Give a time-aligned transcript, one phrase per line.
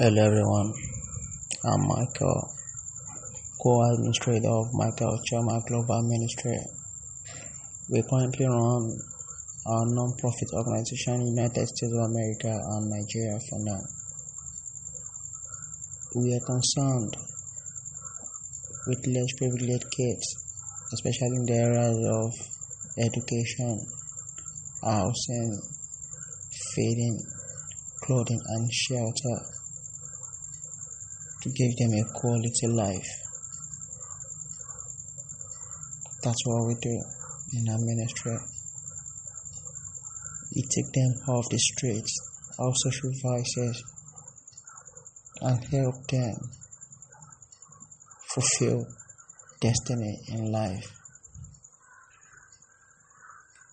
[0.00, 0.72] Hello everyone,
[1.66, 2.54] I'm Michael,
[3.60, 6.56] co-administrator of Michael Chama Global Ministry.
[7.90, 8.94] We currently run
[9.66, 13.82] our non-profit organization in United States of America and Nigeria for now.
[16.14, 17.16] We are concerned
[18.86, 20.26] with less privileged kids,
[20.94, 22.30] especially in the areas of
[23.02, 23.82] education,
[24.80, 25.58] housing,
[26.76, 27.18] feeding,
[28.06, 29.57] clothing and shelter
[31.42, 33.10] to give them a quality life.
[36.22, 37.00] That's what we do
[37.54, 38.36] in our ministry.
[40.54, 42.12] We take them off the streets,
[42.58, 43.82] off social vices,
[45.42, 46.34] and help them
[48.34, 48.84] fulfill
[49.60, 50.92] destiny in life.